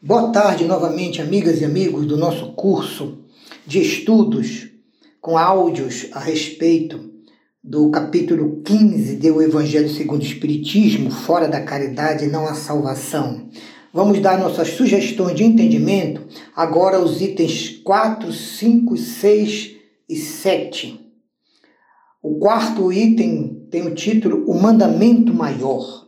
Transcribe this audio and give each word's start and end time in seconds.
Boa 0.00 0.30
tarde 0.30 0.64
novamente, 0.64 1.20
amigas 1.20 1.60
e 1.60 1.64
amigos 1.64 2.06
do 2.06 2.16
nosso 2.16 2.52
curso 2.52 3.18
de 3.66 3.80
estudos 3.80 4.68
com 5.20 5.36
áudios 5.36 6.06
a 6.12 6.20
respeito 6.20 7.10
do 7.64 7.90
capítulo 7.90 8.62
15 8.62 9.16
do 9.16 9.42
Evangelho 9.42 9.90
segundo 9.90 10.22
o 10.22 10.24
Espiritismo, 10.24 11.10
fora 11.10 11.48
da 11.48 11.60
caridade 11.62 12.28
não 12.28 12.46
há 12.46 12.54
salvação. 12.54 13.48
Vamos 13.92 14.20
dar 14.20 14.38
nossas 14.38 14.68
sugestões 14.68 15.34
de 15.34 15.42
entendimento 15.42 16.22
agora 16.54 17.00
os 17.00 17.20
itens 17.20 17.80
4, 17.82 18.32
5, 18.32 18.96
6 18.96 19.72
e 20.08 20.14
7. 20.14 21.12
O 22.22 22.38
quarto 22.38 22.92
item 22.92 23.66
tem 23.68 23.84
o 23.84 23.96
título 23.96 24.48
O 24.48 24.62
Mandamento 24.62 25.34
Maior 25.34 26.07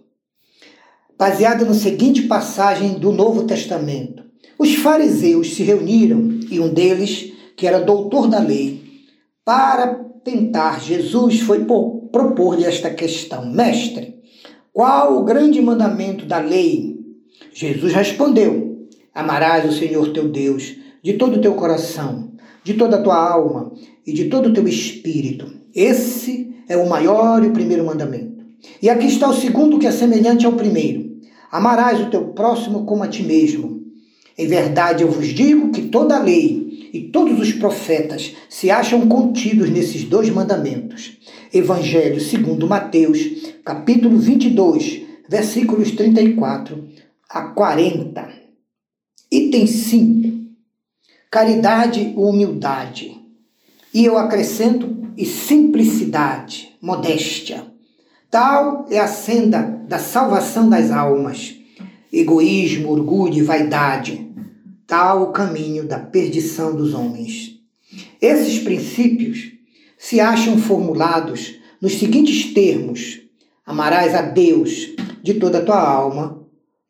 baseada 1.20 1.66
na 1.66 1.74
seguinte 1.74 2.22
passagem 2.22 2.94
do 2.94 3.12
Novo 3.12 3.42
Testamento. 3.42 4.22
Os 4.58 4.76
fariseus 4.76 5.54
se 5.54 5.62
reuniram 5.62 6.40
e 6.50 6.58
um 6.58 6.72
deles, 6.72 7.30
que 7.54 7.66
era 7.66 7.78
doutor 7.78 8.26
da 8.26 8.38
lei, 8.38 8.82
para 9.44 10.02
tentar 10.24 10.80
Jesus, 10.80 11.40
foi 11.40 11.66
propor-lhe 12.10 12.64
esta 12.64 12.88
questão: 12.88 13.44
Mestre, 13.52 14.14
qual 14.72 15.18
o 15.18 15.24
grande 15.24 15.60
mandamento 15.60 16.24
da 16.24 16.38
lei? 16.38 16.96
Jesus 17.52 17.92
respondeu: 17.92 18.88
Amarás 19.14 19.68
o 19.68 19.78
Senhor 19.78 20.14
teu 20.14 20.26
Deus 20.26 20.74
de 21.04 21.14
todo 21.18 21.36
o 21.36 21.42
teu 21.42 21.52
coração, 21.52 22.32
de 22.64 22.72
toda 22.72 22.96
a 22.96 23.02
tua 23.02 23.30
alma 23.30 23.70
e 24.06 24.14
de 24.14 24.30
todo 24.30 24.48
o 24.48 24.54
teu 24.54 24.66
espírito. 24.66 25.52
Esse 25.74 26.50
é 26.66 26.78
o 26.78 26.88
maior 26.88 27.44
e 27.44 27.48
o 27.48 27.52
primeiro 27.52 27.84
mandamento. 27.84 28.42
E 28.80 28.88
aqui 28.88 29.06
está 29.06 29.28
o 29.28 29.34
segundo, 29.34 29.78
que 29.78 29.86
é 29.86 29.92
semelhante 29.92 30.46
ao 30.46 30.52
primeiro 30.52 31.09
Amarás 31.50 32.00
o 32.00 32.10
teu 32.10 32.28
próximo 32.28 32.84
como 32.84 33.02
a 33.02 33.08
ti 33.08 33.22
mesmo. 33.22 33.80
Em 34.38 34.46
verdade, 34.46 35.02
eu 35.02 35.10
vos 35.10 35.28
digo 35.28 35.72
que 35.72 35.82
toda 35.82 36.16
a 36.16 36.22
lei 36.22 36.90
e 36.92 37.08
todos 37.08 37.38
os 37.40 37.52
profetas 37.52 38.34
se 38.48 38.70
acham 38.70 39.06
contidos 39.08 39.68
nesses 39.70 40.04
dois 40.04 40.30
mandamentos. 40.30 41.18
Evangelho 41.52 42.20
segundo 42.20 42.66
Mateus, 42.66 43.18
capítulo 43.64 44.18
22, 44.18 45.02
versículos 45.28 45.90
34 45.92 46.88
a 47.28 47.42
40. 47.42 48.28
Item 49.30 49.66
5. 49.66 50.40
Caridade 51.30 52.12
ou 52.16 52.30
humildade. 52.30 53.16
E 53.92 54.04
eu 54.04 54.16
acrescento 54.16 54.96
e 55.16 55.26
simplicidade, 55.26 56.76
modéstia. 56.80 57.66
Tal 58.30 58.86
é 58.88 58.98
a 58.98 59.08
senda 59.08 59.79
da 59.90 59.98
salvação 59.98 60.68
das 60.68 60.92
almas. 60.92 61.56
Egoísmo, 62.12 62.92
orgulho 62.92 63.34
e 63.34 63.42
vaidade. 63.42 64.30
Tal 64.86 65.24
o 65.24 65.32
caminho 65.32 65.84
da 65.84 65.98
perdição 65.98 66.76
dos 66.76 66.94
homens. 66.94 67.56
Esses 68.22 68.60
princípios 68.60 69.50
se 69.98 70.20
acham 70.20 70.56
formulados 70.58 71.56
nos 71.82 71.94
seguintes 71.94 72.54
termos: 72.54 73.20
Amarás 73.66 74.14
a 74.14 74.22
Deus 74.22 74.94
de 75.24 75.34
toda 75.34 75.58
a 75.58 75.64
tua 75.64 75.80
alma, 75.80 76.40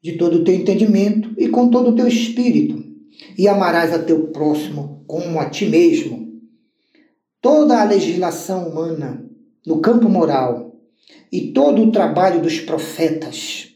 de 0.03 0.19
todo 0.19 0.37
o 0.37 0.45
teu 0.45 0.55
entendimento 0.55 1.33
e 1.39 1.49
com 1.49 1.71
todo 1.71 1.93
o 1.93 1.97
teu 1.97 2.07
espírito, 2.07 2.85
e 3.37 3.49
amarás 3.49 3.95
a 3.95 3.99
teu 3.99 4.27
próximo 4.27 5.05
como 5.07 5.41
a 5.41 5.49
ti 5.49 5.65
mesmo. 5.65 6.39
Toda 7.41 7.81
a 7.81 7.85
legislação 7.85 8.69
humana 8.69 9.25
no 9.67 9.81
campo 9.81 10.07
moral 10.07 10.70
e 11.33 11.53
todo 11.53 11.83
o 11.83 11.93
trabalho 11.93 12.41
dos 12.41 12.61
profetas 12.61 13.71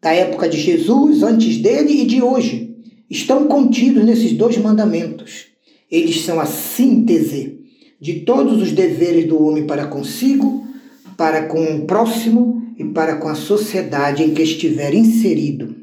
da 0.00 0.12
época 0.12 0.48
de 0.48 0.56
Jesus, 0.56 1.22
antes 1.22 1.56
dele 1.56 2.02
e 2.02 2.06
de 2.06 2.22
hoje, 2.22 2.76
estão 3.10 3.48
contidos 3.48 4.04
nesses 4.04 4.32
dois 4.32 4.56
mandamentos. 4.56 5.46
Eles 5.90 6.20
são 6.20 6.38
a 6.38 6.46
síntese 6.46 7.60
de 8.00 8.20
todos 8.20 8.62
os 8.62 8.72
deveres 8.72 9.26
do 9.26 9.42
homem 9.42 9.66
para 9.66 9.86
consigo, 9.86 10.64
para 11.16 11.46
com 11.46 11.60
o 11.60 11.86
próximo 11.86 12.62
e 12.78 12.84
para 12.84 13.16
com 13.16 13.28
a 13.28 13.34
sociedade 13.34 14.22
em 14.22 14.34
que 14.34 14.42
estiver 14.42 14.94
inserido. 14.94 15.74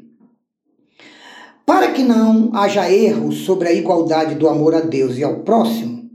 Para 1.66 1.92
que 1.92 2.02
não 2.02 2.54
haja 2.54 2.90
erro 2.90 3.32
sobre 3.32 3.68
a 3.68 3.72
igualdade 3.72 4.36
do 4.36 4.48
amor 4.48 4.74
a 4.74 4.80
Deus 4.80 5.18
e 5.18 5.24
ao 5.24 5.40
próximo, 5.40 6.08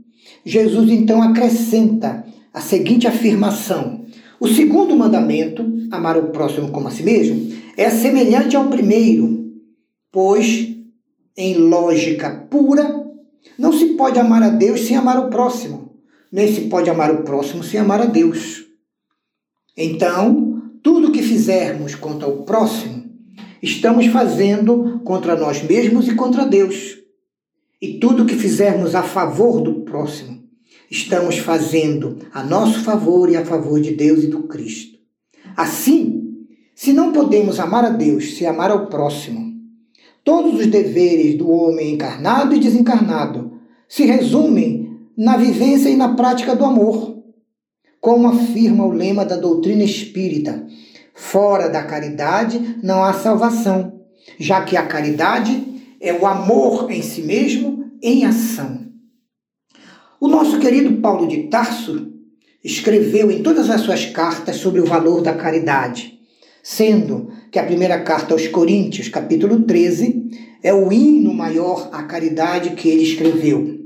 Jesus 0.44 0.90
então 0.90 1.22
acrescenta 1.22 2.24
a 2.52 2.60
seguinte 2.60 3.06
afirmação: 3.06 3.99
o 4.40 4.48
segundo 4.48 4.96
mandamento, 4.96 5.62
amar 5.90 6.16
o 6.16 6.30
próximo 6.30 6.70
como 6.70 6.88
a 6.88 6.90
si 6.90 7.02
mesmo, 7.02 7.52
é 7.76 7.90
semelhante 7.90 8.56
ao 8.56 8.68
primeiro, 8.68 9.52
pois, 10.10 10.66
em 11.36 11.58
lógica 11.58 12.48
pura, 12.50 13.04
não 13.58 13.72
se 13.72 13.94
pode 13.94 14.18
amar 14.18 14.42
a 14.42 14.48
Deus 14.48 14.80
sem 14.80 14.96
amar 14.96 15.18
o 15.18 15.28
próximo, 15.28 15.94
nem 16.32 16.52
se 16.52 16.62
pode 16.62 16.88
amar 16.88 17.12
o 17.12 17.22
próximo 17.22 17.62
sem 17.62 17.78
amar 17.78 18.00
a 18.00 18.06
Deus. 18.06 18.64
Então, 19.76 20.62
tudo 20.82 21.12
que 21.12 21.22
fizermos 21.22 21.94
contra 21.94 22.26
o 22.26 22.44
próximo, 22.44 23.10
estamos 23.62 24.06
fazendo 24.06 25.00
contra 25.04 25.36
nós 25.36 25.62
mesmos 25.62 26.08
e 26.08 26.14
contra 26.14 26.46
Deus. 26.46 26.96
E 27.80 27.98
tudo 27.98 28.26
que 28.26 28.34
fizermos 28.34 28.94
a 28.94 29.02
favor 29.02 29.60
do 29.60 29.82
próximo, 29.82 30.39
estamos 30.90 31.38
fazendo 31.38 32.18
a 32.32 32.42
nosso 32.42 32.82
favor 32.82 33.30
e 33.30 33.36
a 33.36 33.44
favor 33.44 33.80
de 33.80 33.94
Deus 33.94 34.24
e 34.24 34.26
do 34.26 34.42
Cristo. 34.42 34.98
Assim, 35.56 36.46
se 36.74 36.92
não 36.92 37.12
podemos 37.12 37.60
amar 37.60 37.84
a 37.84 37.90
Deus 37.90 38.36
se 38.36 38.44
amar 38.44 38.70
ao 38.70 38.86
próximo, 38.86 39.54
todos 40.24 40.58
os 40.58 40.66
deveres 40.66 41.38
do 41.38 41.48
homem 41.48 41.94
encarnado 41.94 42.54
e 42.54 42.58
desencarnado 42.58 43.52
se 43.88 44.04
resumem 44.04 44.98
na 45.16 45.36
vivência 45.36 45.88
e 45.88 45.96
na 45.96 46.14
prática 46.14 46.56
do 46.56 46.64
amor. 46.64 47.18
Como 48.00 48.28
afirma 48.28 48.84
o 48.84 48.90
lema 48.90 49.24
da 49.24 49.36
doutrina 49.36 49.84
espírita, 49.84 50.66
fora 51.14 51.68
da 51.68 51.82
caridade 51.82 52.78
não 52.82 53.04
há 53.04 53.12
salvação, 53.12 54.00
já 54.38 54.64
que 54.64 54.76
a 54.76 54.86
caridade 54.86 55.62
é 56.00 56.12
o 56.12 56.26
amor 56.26 56.90
em 56.90 57.02
si 57.02 57.20
mesmo 57.20 57.90
em 58.02 58.24
ação. 58.24 58.89
O 60.22 60.28
nosso 60.28 60.58
querido 60.58 61.00
Paulo 61.00 61.26
de 61.26 61.44
Tarso 61.44 62.12
escreveu 62.62 63.30
em 63.30 63.42
todas 63.42 63.70
as 63.70 63.80
suas 63.80 64.04
cartas 64.04 64.56
sobre 64.56 64.78
o 64.78 64.84
valor 64.84 65.22
da 65.22 65.32
caridade, 65.32 66.20
sendo 66.62 67.30
que 67.50 67.58
a 67.58 67.64
primeira 67.64 67.98
carta 68.02 68.34
aos 68.34 68.46
Coríntios, 68.46 69.08
capítulo 69.08 69.62
13, 69.62 70.58
é 70.62 70.74
o 70.74 70.92
hino 70.92 71.32
maior 71.32 71.88
à 71.90 72.02
caridade 72.02 72.76
que 72.76 72.86
ele 72.86 73.02
escreveu. 73.02 73.80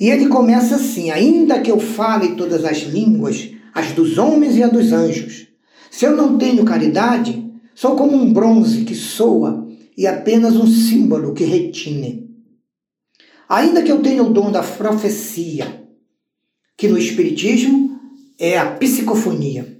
E 0.00 0.10
ele 0.10 0.26
começa 0.26 0.74
assim: 0.74 1.12
Ainda 1.12 1.60
que 1.60 1.70
eu 1.70 1.78
fale 1.78 2.34
todas 2.34 2.64
as 2.64 2.78
línguas, 2.78 3.52
as 3.72 3.92
dos 3.92 4.18
homens 4.18 4.56
e 4.56 4.64
as 4.64 4.72
dos 4.72 4.92
anjos, 4.92 5.46
se 5.88 6.04
eu 6.04 6.16
não 6.16 6.38
tenho 6.38 6.64
caridade, 6.64 7.40
sou 7.72 7.94
como 7.94 8.16
um 8.16 8.32
bronze 8.32 8.82
que 8.82 8.96
soa 8.96 9.64
e 9.96 10.08
apenas 10.08 10.56
um 10.56 10.66
símbolo 10.66 11.32
que 11.32 11.44
retine. 11.44 12.31
Ainda 13.48 13.82
que 13.82 13.92
eu 13.92 14.00
tenha 14.00 14.22
o 14.22 14.32
dom 14.32 14.50
da 14.50 14.62
profecia, 14.62 15.82
que 16.76 16.88
no 16.88 16.98
Espiritismo 16.98 18.00
é 18.38 18.58
a 18.58 18.72
psicofonia, 18.72 19.78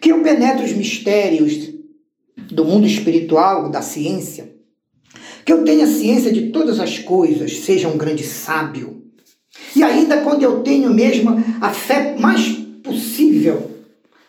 que 0.00 0.10
eu 0.10 0.22
penetre 0.22 0.64
os 0.64 0.72
mistérios 0.72 1.70
do 2.36 2.64
mundo 2.64 2.86
espiritual, 2.86 3.70
da 3.70 3.82
ciência, 3.82 4.54
que 5.44 5.52
eu 5.52 5.64
tenha 5.64 5.86
ciência 5.86 6.32
de 6.32 6.50
todas 6.50 6.78
as 6.78 6.98
coisas, 6.98 7.58
seja 7.58 7.88
um 7.88 7.96
grande 7.96 8.22
sábio, 8.22 9.02
e 9.74 9.82
ainda 9.82 10.22
quando 10.22 10.42
eu 10.42 10.62
tenho 10.62 10.92
mesmo 10.92 11.30
a 11.60 11.70
fé 11.70 12.16
mais 12.18 12.48
possível, 12.82 13.70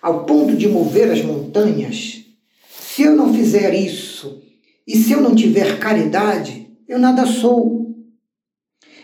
ao 0.02 0.26
ponto 0.26 0.56
de 0.56 0.68
mover 0.68 1.12
as 1.12 1.22
montanhas, 1.22 2.24
se 2.70 3.04
eu 3.04 3.16
não 3.16 3.34
fizer 3.34 3.74
isso, 3.74 4.42
e 4.88 4.98
se 4.98 5.12
eu 5.12 5.22
não 5.22 5.36
tiver 5.36 5.78
caridade, 5.80 6.68
eu 6.88 6.98
nada 6.98 7.26
sou. 7.26 7.79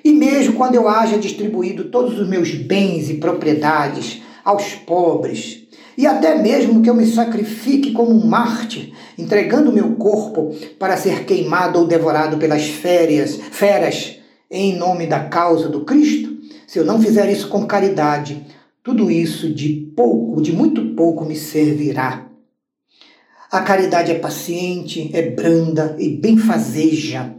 E 0.06 0.13
mesmo 0.13 0.54
quando 0.54 0.75
eu 0.75 0.88
haja 0.88 1.18
distribuído 1.18 1.86
todos 1.86 2.19
os 2.19 2.30
meus 2.30 2.54
bens 2.54 3.10
e 3.10 3.16
propriedades 3.16 4.22
aos 4.44 4.75
pobres, 4.75 5.63
e 5.98 6.06
até 6.06 6.36
mesmo 6.40 6.84
que 6.84 6.90
eu 6.92 6.94
me 6.94 7.07
sacrifique 7.07 7.92
como 7.92 8.12
um 8.12 8.28
mártir, 8.28 8.94
entregando 9.18 9.72
meu 9.72 9.96
corpo 9.96 10.54
para 10.78 10.96
ser 10.96 11.25
queimado 11.25 11.80
ou 11.80 11.88
devorado 11.88 12.38
pelas 12.38 12.68
férias, 12.68 13.36
feras 13.50 14.19
em 14.52 14.78
nome 14.78 15.07
da 15.07 15.22
causa 15.22 15.68
do 15.69 15.84
Cristo, 15.84 16.38
se 16.68 16.78
eu 16.78 16.86
não 16.86 17.01
fizer 17.01 17.28
isso 17.31 17.48
com 17.48 17.66
caridade, 17.66 18.46
tudo 18.84 19.10
isso 19.10 19.51
de 19.51 19.92
pouco, 19.96 20.40
de 20.40 20.51
muito 20.51 20.94
pouco 20.94 21.25
me 21.25 21.36
servirá. 21.36 22.28
A 23.51 23.62
caridade 23.62 24.12
é 24.12 24.19
paciente, 24.19 25.10
é 25.13 25.31
branda 25.31 25.96
e 25.98 26.10
benfazeja. 26.10 27.34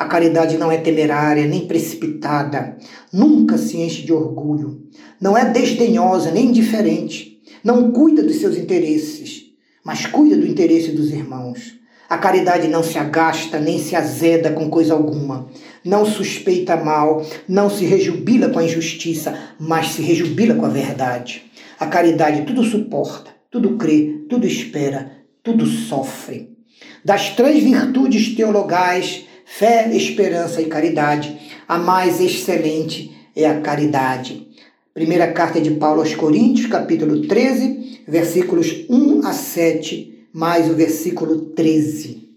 A 0.00 0.06
caridade 0.06 0.56
não 0.56 0.72
é 0.72 0.78
temerária 0.78 1.46
nem 1.46 1.66
precipitada, 1.66 2.78
nunca 3.12 3.58
se 3.58 3.76
enche 3.76 4.00
de 4.00 4.14
orgulho, 4.14 4.88
não 5.20 5.36
é 5.36 5.44
desdenhosa 5.44 6.30
nem 6.30 6.46
indiferente, 6.46 7.38
não 7.62 7.92
cuida 7.92 8.22
dos 8.22 8.36
seus 8.36 8.56
interesses, 8.56 9.52
mas 9.84 10.06
cuida 10.06 10.38
do 10.38 10.46
interesse 10.46 10.92
dos 10.92 11.10
irmãos. 11.10 11.74
A 12.08 12.16
caridade 12.16 12.66
não 12.66 12.82
se 12.82 12.96
agasta 12.96 13.60
nem 13.60 13.78
se 13.78 13.94
azeda 13.94 14.50
com 14.52 14.70
coisa 14.70 14.94
alguma. 14.94 15.50
Não 15.84 16.06
suspeita 16.06 16.78
mal, 16.78 17.22
não 17.46 17.68
se 17.68 17.84
rejubila 17.84 18.48
com 18.48 18.58
a 18.58 18.64
injustiça, 18.64 19.38
mas 19.58 19.88
se 19.88 20.00
rejubila 20.00 20.54
com 20.54 20.64
a 20.64 20.70
verdade. 20.70 21.42
A 21.78 21.86
caridade 21.86 22.46
tudo 22.46 22.64
suporta, 22.64 23.32
tudo 23.50 23.76
crê, 23.76 24.24
tudo 24.30 24.46
espera, 24.46 25.12
tudo 25.42 25.66
sofre. 25.66 26.56
Das 27.04 27.28
três 27.36 27.62
virtudes 27.62 28.34
teologais, 28.34 29.26
fé, 29.52 29.90
esperança 29.94 30.62
e 30.62 30.66
caridade, 30.66 31.36
a 31.66 31.76
mais 31.76 32.20
excelente 32.20 33.12
é 33.34 33.46
a 33.46 33.60
caridade. 33.60 34.46
Primeira 34.94 35.32
carta 35.32 35.60
de 35.60 35.72
Paulo 35.72 36.00
aos 36.00 36.14
Coríntios, 36.14 36.68
capítulo 36.68 37.26
13, 37.26 38.02
versículos 38.06 38.86
1 38.88 39.26
a 39.26 39.32
7, 39.32 40.28
mais 40.32 40.70
o 40.70 40.74
versículo 40.74 41.46
13. 41.46 42.28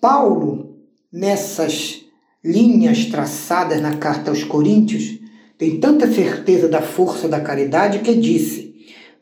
Paulo, 0.00 0.78
nessas 1.12 2.00
linhas 2.42 3.04
traçadas 3.04 3.80
na 3.80 3.98
carta 3.98 4.30
aos 4.30 4.42
Coríntios, 4.42 5.18
tem 5.58 5.78
tanta 5.78 6.10
certeza 6.10 6.68
da 6.68 6.80
força 6.80 7.28
da 7.28 7.40
caridade 7.40 8.00
que 8.00 8.14
disse: 8.14 8.74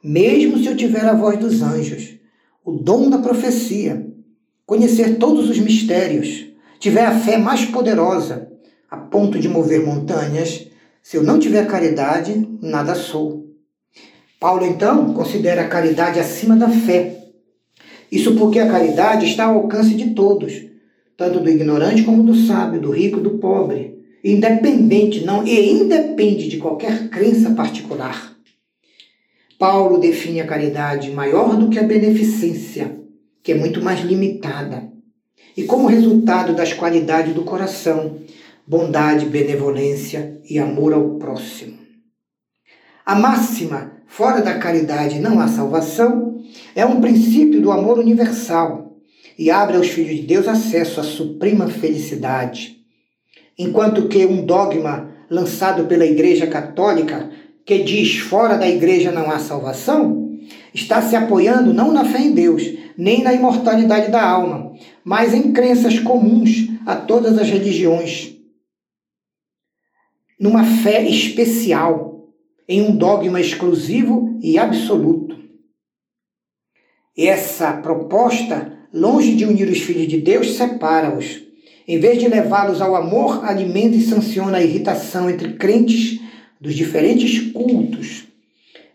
Mesmo 0.03 0.57
se 0.57 0.67
eu 0.67 0.77
tiver 0.77 1.05
a 1.05 1.15
voz 1.15 1.39
dos 1.39 1.63
anjos, 1.63 2.15
o 2.65 2.71
dom 2.73 3.11
da 3.11 3.19
profecia, 3.19 4.07
conhecer 4.65 5.19
todos 5.19 5.51
os 5.51 5.59
mistérios, 5.59 6.52
tiver 6.83 7.07
a 7.07 7.17
fé 7.17 7.39
mais 7.39 7.65
poderosa, 7.65 8.51
a 8.91 8.97
ponto 8.97 9.39
de 9.39 9.49
mover 9.49 9.87
montanhas, 9.87 10.67
se 11.01 11.17
eu 11.17 11.23
não 11.23 11.39
tiver 11.39 11.65
caridade, 11.69 12.45
nada 12.61 12.97
sou. 12.97 13.47
Paulo, 14.41 14.67
então, 14.67 15.15
considera 15.15 15.63
a 15.63 15.69
caridade 15.69 16.19
acima 16.19 16.57
da 16.57 16.69
fé. 16.69 17.29
Isso 18.11 18.35
porque 18.35 18.59
a 18.59 18.69
caridade 18.69 19.27
está 19.27 19.45
ao 19.45 19.59
alcance 19.59 19.95
de 19.95 20.11
todos, 20.11 20.61
tanto 21.17 21.39
do 21.39 21.49
ignorante 21.49 22.03
como 22.03 22.25
do 22.25 22.35
sábio, 22.35 22.81
do 22.81 22.91
rico 22.91 23.21
e 23.21 23.23
do 23.23 23.39
pobre, 23.39 24.03
independente 24.25 25.25
não 25.25 25.47
e 25.47 25.71
independe 25.71 26.49
de 26.49 26.57
qualquer 26.57 27.09
crença 27.11 27.53
particular. 27.53 28.37
Paulo 29.57 29.99
define 29.99 30.41
a 30.41 30.47
caridade 30.49 31.13
maior 31.13 31.57
do 31.57 31.69
que 31.69 31.79
a 31.79 31.85
beneficência, 31.85 32.99
que 33.41 33.53
é 33.53 33.55
muito 33.55 33.81
mais 33.81 34.01
limitada, 34.01 34.92
e 35.57 35.65
como 35.65 35.89
resultado 35.89 36.55
das 36.55 36.73
qualidades 36.73 37.35
do 37.35 37.43
coração, 37.43 38.19
bondade, 38.67 39.27
benevolência 39.27 40.41
e 40.49 40.59
amor 40.59 40.93
ao 40.93 41.17
próximo. 41.17 41.79
A 43.05 43.15
máxima, 43.15 43.93
fora 44.07 44.41
da 44.41 44.59
caridade 44.59 45.19
não 45.19 45.41
há 45.41 45.49
salvação, 45.49 46.43
é 46.75 46.85
um 46.87 47.01
princípio 47.01 47.61
do 47.61 47.73
amor 47.73 47.99
universal 47.99 48.97
e 49.39 49.51
abre 49.51 49.77
aos 49.77 49.89
filhos 49.89 50.17
de 50.17 50.23
Deus 50.23 50.47
acesso 50.47 51.01
à 51.01 51.03
suprema 51.03 51.67
felicidade. 51.69 52.77
Enquanto 53.59 54.09
que 54.09 54.25
um 54.25 54.45
dogma 54.45 55.11
lançado 55.29 55.87
pela 55.87 56.07
Igreja 56.07 56.47
Católica, 56.47 57.31
que 57.65 57.83
diz 57.83 58.19
fora 58.19 58.57
da 58.57 58.69
igreja 58.69 59.11
não 59.11 59.31
há 59.31 59.39
salvação, 59.39 60.31
está 60.75 61.01
se 61.01 61.17
apoiando 61.17 61.73
não 61.73 61.93
na 61.93 62.05
fé 62.05 62.21
em 62.21 62.33
Deus, 62.33 62.63
nem 62.97 63.23
na 63.23 63.33
imortalidade 63.33 64.11
da 64.11 64.23
alma, 64.23 64.73
mas 65.05 65.35
em 65.35 65.53
crenças 65.53 65.99
comuns 65.99 66.69
a 66.87 66.97
todas 66.97 67.39
as 67.39 67.49
religiões, 67.49 68.37
numa 70.39 70.65
fé 70.65 71.09
especial, 71.09 72.29
em 72.69 72.83
um 72.83 72.97
dogma 72.97 73.41
exclusivo 73.41 74.39
e 74.43 74.59
absoluto. 74.59 75.37
Essa 77.17 77.75
proposta, 77.75 78.73
longe 78.93 79.35
de 79.35 79.45
unir 79.45 79.69
os 79.69 79.81
filhos 79.81 80.09
de 80.09 80.21
Deus, 80.21 80.55
separa-os. 80.55 81.43
Em 81.87 81.99
vez 81.99 82.19
de 82.19 82.29
levá-los 82.29 82.81
ao 82.81 82.97
amor, 82.97 83.45
alimenta 83.45 83.97
e 83.97 84.01
sanciona 84.01 84.59
a 84.59 84.63
irritação 84.63 85.29
entre 85.29 85.55
crentes 85.55 86.21
dos 86.61 86.75
diferentes 86.75 87.53
cultos, 87.53 88.25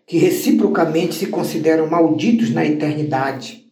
que 0.06 0.18
reciprocamente 0.18 1.16
se 1.16 1.28
consideram 1.28 1.90
malditos 1.90 2.50
na 2.50 2.66
eternidade. 2.66 3.67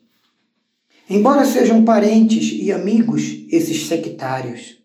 Embora 1.09 1.45
sejam 1.45 1.85
parentes 1.85 2.51
e 2.51 2.71
amigos, 2.71 3.45
esses 3.51 3.87
sectários 3.87 4.83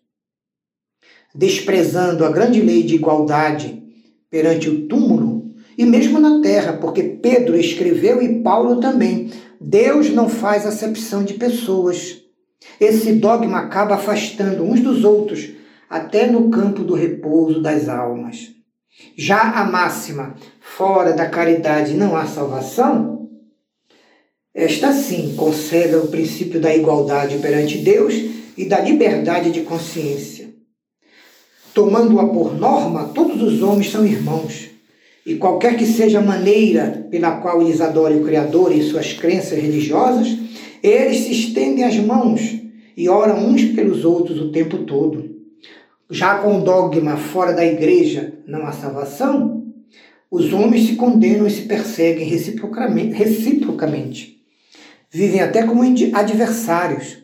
desprezando 1.35 2.25
a 2.25 2.31
grande 2.31 2.61
lei 2.61 2.83
de 2.83 2.97
igualdade 2.97 3.83
perante 4.29 4.69
o 4.69 4.87
túmulo 4.87 5.51
e 5.77 5.85
mesmo 5.85 6.19
na 6.19 6.41
terra, 6.43 6.75
porque 6.75 7.03
Pedro 7.03 7.57
escreveu 7.57 8.21
e 8.21 8.43
Paulo 8.43 8.81
também. 8.81 9.31
Deus 9.61 10.11
não 10.11 10.29
faz 10.29 10.67
acepção 10.67 11.25
de 11.25 11.35
pessoas. 11.35 12.19
Esse 12.79 13.13
dogma 13.13 13.59
acaba 13.59 13.95
afastando 13.95 14.63
uns 14.63 14.81
dos 14.81 15.05
outros 15.05 15.51
até 15.89 16.27
no 16.27 16.51
campo 16.51 16.83
do 16.83 16.95
repouso 16.95 17.63
das 17.63 17.89
almas. 17.89 18.51
Já 19.17 19.53
a 19.53 19.65
máxima, 19.65 20.35
fora 20.61 21.13
da 21.13 21.27
caridade 21.27 21.95
não 21.95 22.17
há 22.17 22.27
salvação, 22.27 23.20
esta 24.61 24.93
sim 24.93 25.35
consagra 25.37 25.99
o 25.99 26.09
princípio 26.09 26.61
da 26.61 26.75
igualdade 26.75 27.39
perante 27.39 27.79
Deus 27.79 28.15
e 28.57 28.65
da 28.65 28.81
liberdade 28.81 29.51
de 29.51 29.63
consciência 29.63 30.41
tomando-a 31.75 32.27
por 32.29 32.59
norma, 32.59 33.11
todos 33.15 33.43
os 33.43 33.63
homens 33.63 33.91
são 33.91 34.05
irmãos. 34.05 34.71
E 35.25 35.37
qualquer 35.37 35.77
que 35.77 35.87
seja 35.87 36.19
a 36.19 36.23
maneira 36.23 37.07
pela 37.11 37.41
qual 37.41 37.61
eles 37.63 37.81
adorem 37.81 38.21
o 38.21 38.25
Criador 38.25 38.73
em 38.73 38.83
suas 38.83 39.13
crenças 39.13 39.59
religiosas, 39.59 40.37
eles 40.83 41.19
se 41.19 41.33
estendem 41.33 41.85
as 41.85 41.97
mãos 41.97 42.41
e 42.97 43.09
oram 43.09 43.47
uns 43.47 43.65
pelos 43.65 44.05
outros 44.05 44.41
o 44.41 44.51
tempo 44.51 44.79
todo. 44.79 45.31
Já 46.11 46.39
com 46.39 46.59
o 46.59 46.63
dogma 46.63 47.17
fora 47.17 47.53
da 47.53 47.65
igreja 47.65 48.35
não 48.47 48.67
há 48.67 48.73
salvação, 48.73 49.65
os 50.31 50.53
homens 50.53 50.87
se 50.87 50.97
condenam 50.97 51.47
e 51.47 51.51
se 51.51 51.63
perseguem 51.63 52.27
reciprocamente. 52.27 53.15
reciprocamente. 53.15 54.40
Vivem 55.13 55.41
até 55.41 55.65
como 55.65 55.83
adversários. 56.15 57.19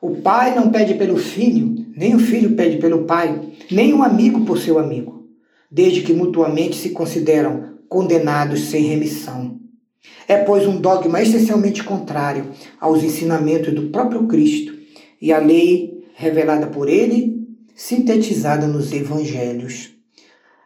O 0.00 0.16
pai 0.16 0.54
não 0.54 0.70
pede 0.70 0.94
pelo 0.94 1.16
filho, 1.16 1.86
nem 1.96 2.14
o 2.14 2.18
filho 2.18 2.54
pede 2.54 2.76
pelo 2.76 3.04
pai, 3.04 3.40
nem 3.70 3.94
um 3.94 4.02
amigo 4.02 4.44
por 4.44 4.58
seu 4.58 4.78
amigo, 4.78 5.26
desde 5.70 6.02
que 6.02 6.12
mutuamente 6.12 6.76
se 6.76 6.90
consideram 6.90 7.78
condenados 7.88 8.66
sem 8.66 8.82
remissão. 8.82 9.58
É, 10.28 10.36
pois, 10.36 10.66
um 10.66 10.78
dogma 10.78 11.22
essencialmente 11.22 11.82
contrário 11.82 12.50
aos 12.78 13.02
ensinamentos 13.02 13.72
do 13.72 13.88
próprio 13.88 14.26
Cristo 14.26 14.74
e 15.20 15.32
à 15.32 15.38
lei 15.38 16.04
revelada 16.14 16.66
por 16.66 16.88
ele, 16.88 17.46
sintetizada 17.74 18.66
nos 18.66 18.92
evangelhos. 18.92 19.94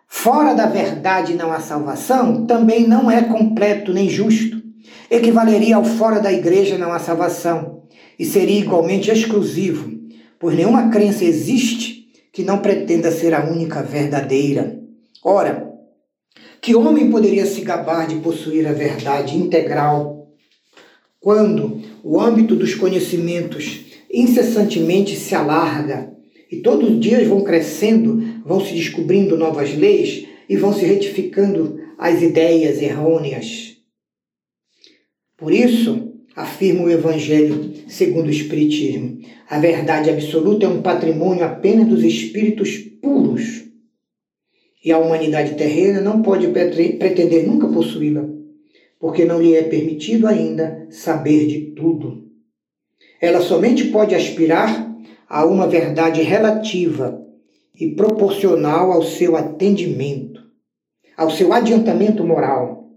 Fora 0.09 0.55
da 0.55 0.67
verdade 0.67 1.35
não 1.35 1.53
há 1.53 1.61
salvação, 1.61 2.47
também 2.47 2.89
não 2.89 3.11
é 3.11 3.23
completo 3.23 3.93
nem 3.93 4.09
justo. 4.09 4.58
Equivaleria 5.11 5.77
ao 5.77 5.85
fora 5.85 6.21
da 6.21 6.31
igreja 6.31 6.77
não 6.77 6.93
há 6.93 6.99
salvação 6.99 7.85
e 8.19 8.27
seria 8.27 8.61
igualmente 8.61 9.11
exclusivo, 9.11 9.91
pois 10.39 10.55
nenhuma 10.55 10.91
crença 10.91 11.25
existe 11.25 12.09
que 12.31 12.43
não 12.43 12.59
pretenda 12.59 13.11
ser 13.11 13.33
a 13.33 13.45
única 13.45 13.83
verdadeira. 13.83 14.79
Ora, 15.25 15.73
que 16.61 16.77
homem 16.77 17.11
poderia 17.11 17.47
se 17.47 17.63
gabar 17.63 18.07
de 18.07 18.17
possuir 18.17 18.67
a 18.67 18.73
verdade 18.73 19.37
integral 19.37 20.29
quando 21.21 21.81
o 22.05 22.21
âmbito 22.21 22.55
dos 22.55 22.75
conhecimentos 22.75 23.87
incessantemente 24.13 25.17
se 25.17 25.35
alarga 25.35 26.13
e 26.51 26.57
todos 26.57 26.91
os 26.91 27.01
dias 27.01 27.27
vão 27.27 27.43
crescendo, 27.43 28.23
vão 28.45 28.61
se 28.61 28.75
descobrindo 28.75 29.37
novas 29.37 29.75
leis 29.75 30.27
e 30.49 30.57
vão 30.57 30.73
se 30.73 30.85
retificando 30.85 31.79
as 31.99 32.23
ideias 32.23 32.81
errôneas? 32.81 33.68
Por 35.39 35.55
isso, 35.55 36.15
afirma 36.35 36.83
o 36.83 36.91
Evangelho 36.91 37.73
segundo 37.87 38.27
o 38.27 38.31
Espiritismo. 38.31 39.21
A 39.49 39.61
verdade 39.61 40.11
absoluta 40.11 40.67
é 40.67 40.69
um 40.69 40.83
patrimônio 40.83 41.45
apenas 41.45 41.87
dos 41.87 42.03
espíritos 42.03 42.77
puros. 43.01 43.65
E 44.85 44.91
a 44.91 44.99
humanidade 44.99 45.55
terrena 45.55 46.01
não 46.01 46.23
pode 46.23 46.49
pretender 46.49 47.47
nunca 47.47 47.69
possuí-la, 47.69 48.29
porque 48.99 49.25
não 49.25 49.41
lhe 49.41 49.55
é 49.55 49.63
permitido 49.63 50.27
ainda 50.27 50.89
saber 50.91 51.47
de 51.47 51.71
tudo. 51.71 52.27
Ela 53.21 53.41
somente 53.41 53.85
pode 53.85 54.17
aspirar 54.17 54.93
a 55.29 55.47
uma 55.47 55.69
verdade 55.69 56.21
relativa 56.21 57.25
e 57.79 57.95
proporcional 57.95 58.91
ao 58.91 59.05
seu 59.05 59.37
atendimento, 59.37 60.41
ao 61.17 61.31
seu 61.31 61.53
adiantamento 61.53 62.25
moral, 62.25 62.88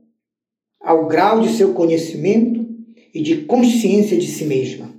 ao 0.84 1.08
grau 1.08 1.42
de 1.42 1.50
seu 1.50 1.74
conhecimento 1.74 2.66
e 3.14 3.22
de 3.22 3.38
consciência 3.44 4.18
de 4.18 4.28
si 4.28 4.46
mesma. 4.46 4.90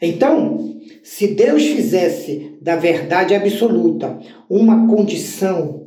Então, 0.00 0.80
se 1.02 1.28
Deus 1.28 1.64
fizesse 1.64 2.56
da 2.60 2.76
verdade 2.76 3.34
absoluta 3.34 4.18
uma 4.48 4.86
condição 4.86 5.86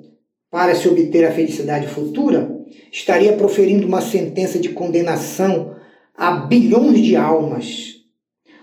para 0.50 0.74
se 0.76 0.88
obter 0.88 1.26
a 1.26 1.32
felicidade 1.32 1.88
futura, 1.88 2.56
estaria 2.92 3.34
proferindo 3.34 3.86
uma 3.86 4.02
sentença 4.02 4.58
de 4.58 4.70
condenação 4.70 5.76
a 6.16 6.32
bilhões 6.32 7.02
de 7.02 7.16
almas. 7.16 7.96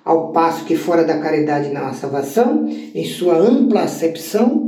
ao 0.04 0.32
passo 0.32 0.66
que 0.66 0.76
fora 0.76 1.02
da 1.02 1.18
caridade 1.18 1.70
não 1.70 1.86
há 1.86 1.92
salvação, 1.94 2.68
em 2.68 3.04
sua 3.04 3.38
ampla 3.38 3.82
acepção, 3.82 4.63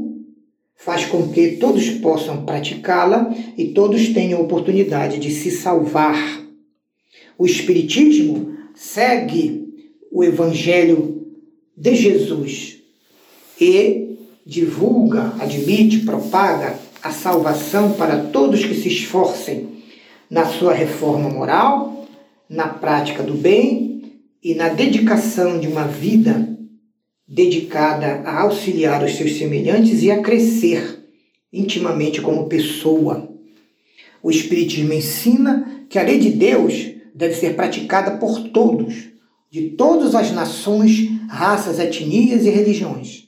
faz 0.76 1.06
com 1.06 1.28
que 1.28 1.56
todos 1.56 1.88
possam 1.88 2.44
praticá-la 2.44 3.34
e 3.56 3.68
todos 3.68 4.08
tenham 4.10 4.42
oportunidade 4.42 5.18
de 5.18 5.30
se 5.30 5.50
salvar. 5.50 6.42
O 7.38 7.46
Espiritismo 7.46 8.54
segue 8.74 9.66
o 10.12 10.22
Evangelho 10.22 11.26
de 11.76 11.94
Jesus 11.94 12.78
e 13.60 14.16
divulga, 14.44 15.34
admite, 15.40 16.00
propaga 16.00 16.78
a 17.02 17.10
salvação 17.10 17.92
para 17.92 18.18
todos 18.26 18.64
que 18.64 18.74
se 18.74 18.88
esforcem 18.88 19.68
na 20.30 20.46
sua 20.46 20.72
reforma 20.72 21.28
moral, 21.28 22.06
na 22.48 22.68
prática 22.68 23.22
do 23.22 23.34
bem 23.34 24.20
e 24.42 24.54
na 24.54 24.68
dedicação 24.68 25.58
de 25.58 25.66
uma 25.66 25.84
vida 25.84 26.55
dedicada 27.26 28.22
a 28.24 28.42
auxiliar 28.42 29.02
os 29.02 29.16
seus 29.16 29.36
semelhantes 29.36 30.02
e 30.02 30.10
a 30.10 30.22
crescer 30.22 31.04
intimamente 31.52 32.20
como 32.20 32.48
pessoa. 32.48 33.28
O 34.22 34.30
Espiritismo 34.30 34.92
ensina 34.92 35.84
que 35.88 35.98
a 35.98 36.02
lei 36.02 36.18
de 36.18 36.30
Deus 36.30 36.92
deve 37.14 37.34
ser 37.34 37.54
praticada 37.54 38.12
por 38.18 38.48
todos, 38.50 39.08
de 39.50 39.70
todas 39.70 40.14
as 40.14 40.30
nações, 40.30 41.08
raças, 41.28 41.78
etnias 41.78 42.44
e 42.44 42.50
religiões. 42.50 43.24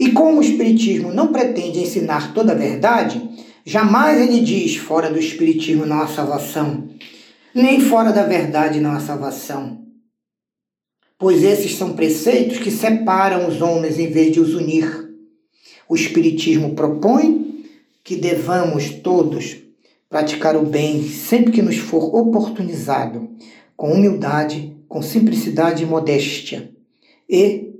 E 0.00 0.10
como 0.10 0.38
o 0.38 0.42
Espiritismo 0.42 1.12
não 1.12 1.32
pretende 1.32 1.78
ensinar 1.78 2.34
toda 2.34 2.52
a 2.52 2.56
verdade, 2.56 3.20
jamais 3.64 4.20
ele 4.20 4.40
diz 4.40 4.76
fora 4.76 5.10
do 5.10 5.18
Espiritismo 5.18 5.86
não 5.86 6.00
há 6.00 6.08
salvação, 6.08 6.88
nem 7.54 7.80
fora 7.80 8.12
da 8.12 8.24
verdade 8.24 8.80
não 8.80 8.92
há 8.92 9.00
salvação 9.00 9.85
pois 11.18 11.42
esses 11.42 11.76
são 11.76 11.94
preceitos 11.94 12.58
que 12.58 12.70
separam 12.70 13.48
os 13.48 13.60
homens 13.62 13.98
em 13.98 14.08
vez 14.08 14.32
de 14.32 14.40
os 14.40 14.54
unir. 14.54 15.06
O 15.88 15.94
Espiritismo 15.94 16.74
propõe 16.74 17.64
que 18.02 18.16
devamos 18.16 18.90
todos 18.90 19.56
praticar 20.08 20.56
o 20.56 20.64
bem 20.64 21.02
sempre 21.02 21.52
que 21.52 21.62
nos 21.62 21.76
for 21.76 22.14
oportunizado, 22.14 23.28
com 23.76 23.92
humildade, 23.92 24.76
com 24.88 25.02
simplicidade 25.02 25.82
e 25.82 25.86
modéstia, 25.86 26.70
e 27.28 27.74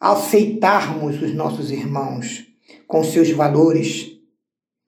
aceitarmos 0.00 1.20
os 1.22 1.34
nossos 1.34 1.70
irmãos 1.70 2.46
com 2.86 3.04
seus 3.04 3.30
valores, 3.30 4.12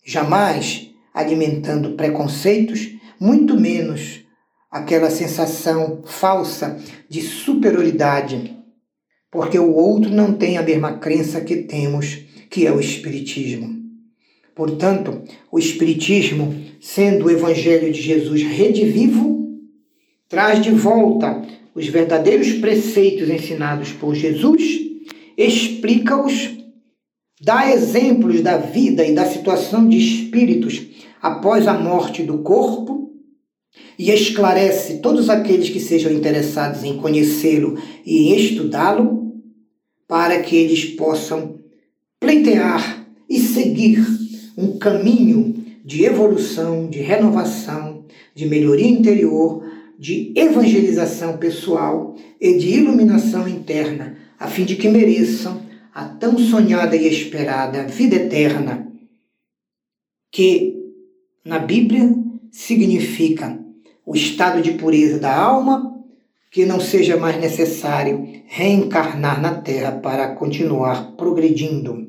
jamais 0.04 0.90
alimentando 1.14 1.92
preconceitos, 1.92 2.96
muito 3.18 3.58
menos 3.58 4.24
aquela 4.70 5.10
sensação 5.10 6.02
falsa 6.04 6.78
de 7.08 7.20
superioridade, 7.20 8.56
porque 9.30 9.58
o 9.58 9.74
outro 9.74 10.10
não 10.10 10.32
tem 10.32 10.58
a 10.58 10.62
mesma 10.62 10.98
crença 10.98 11.40
que 11.40 11.56
temos, 11.56 12.18
que 12.48 12.66
é 12.66 12.72
o 12.72 12.78
Espiritismo. 12.78 13.80
Portanto, 14.54 15.22
o 15.50 15.58
Espiritismo, 15.58 16.54
sendo 16.80 17.26
o 17.26 17.30
Evangelho 17.30 17.92
de 17.92 18.00
Jesus 18.00 18.42
redivivo, 18.42 19.58
traz 20.28 20.62
de 20.62 20.70
volta 20.70 21.42
os 21.74 21.86
verdadeiros 21.88 22.52
preceitos 22.54 23.28
ensinados 23.28 23.92
por 23.92 24.14
Jesus, 24.14 24.62
explica-os, 25.36 26.50
dá 27.40 27.72
exemplos 27.72 28.40
da 28.40 28.58
vida 28.58 29.04
e 29.04 29.14
da 29.14 29.24
situação 29.24 29.88
de 29.88 29.96
espíritos 29.96 30.82
após 31.22 31.66
a 31.66 31.74
morte 31.74 32.22
do 32.22 32.38
corpo 32.38 32.99
e 33.98 34.10
esclarece 34.10 34.98
todos 34.98 35.28
aqueles 35.28 35.68
que 35.68 35.80
sejam 35.80 36.10
interessados 36.12 36.84
em 36.84 36.96
conhecê-lo 36.96 37.78
e 38.04 38.34
estudá-lo, 38.34 39.20
para 40.08 40.40
que 40.40 40.56
eles 40.56 40.84
possam 40.84 41.60
pleitear 42.18 43.06
e 43.28 43.38
seguir 43.38 44.04
um 44.56 44.78
caminho 44.78 45.54
de 45.84 46.04
evolução, 46.04 46.88
de 46.88 46.98
renovação, 46.98 48.04
de 48.34 48.46
melhoria 48.46 48.88
interior, 48.88 49.64
de 49.98 50.32
evangelização 50.34 51.36
pessoal 51.36 52.16
e 52.40 52.56
de 52.56 52.70
iluminação 52.70 53.46
interna, 53.46 54.16
a 54.38 54.48
fim 54.48 54.64
de 54.64 54.76
que 54.76 54.88
mereçam 54.88 55.62
a 55.94 56.04
tão 56.06 56.38
sonhada 56.38 56.96
e 56.96 57.06
esperada 57.06 57.84
vida 57.84 58.16
eterna, 58.16 58.90
que 60.32 60.74
na 61.44 61.58
Bíblia 61.58 62.14
significa 62.50 63.58
o 64.04 64.14
estado 64.14 64.60
de 64.60 64.72
pureza 64.72 65.18
da 65.18 65.34
alma, 65.34 65.96
que 66.50 66.66
não 66.66 66.80
seja 66.80 67.16
mais 67.16 67.40
necessário 67.40 68.26
reencarnar 68.46 69.40
na 69.40 69.60
Terra 69.60 69.92
para 69.92 70.34
continuar 70.34 71.12
progredindo. 71.16 72.08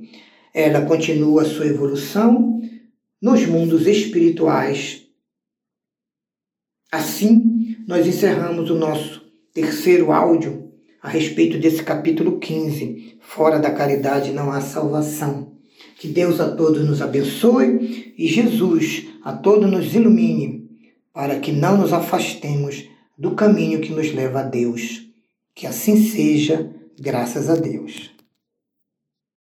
Ela 0.54 0.82
continua 0.86 1.46
sua 1.46 1.68
evolução 1.68 2.60
nos 3.22 3.46
mundos 3.46 3.86
espirituais. 3.86 5.04
Assim, 6.92 7.78
nós 7.88 8.08
encerramos 8.08 8.70
o 8.72 8.76
nosso 8.76 9.22
terceiro 9.54 10.12
áudio 10.12 10.72
a 11.02 11.10
respeito 11.10 11.58
desse 11.60 11.84
capítulo 11.84 12.40
15. 12.40 13.20
Fora 13.22 13.60
da 13.60 13.72
caridade 13.72 14.32
não 14.32 14.52
há 14.52 14.60
salvação. 14.60 15.51
Que 16.02 16.08
Deus 16.08 16.40
a 16.40 16.50
todos 16.56 16.84
nos 16.84 17.00
abençoe 17.00 18.16
e 18.18 18.28
Jesus 18.28 19.06
a 19.24 19.34
todos 19.34 19.70
nos 19.70 19.94
ilumine 19.94 20.68
para 21.14 21.40
que 21.40 21.52
não 21.52 21.78
nos 21.78 21.94
afastemos 21.94 22.90
do 23.16 23.36
caminho 23.36 23.80
que 23.80 23.92
nos 23.92 24.12
leva 24.12 24.40
a 24.40 24.44
Deus. 24.44 25.04
Que 25.54 25.68
assim 25.68 26.04
seja, 26.04 26.74
graças 27.00 27.52
a 27.52 27.56
Deus. 27.56 28.10